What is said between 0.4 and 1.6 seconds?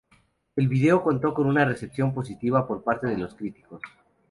El vídeo contó con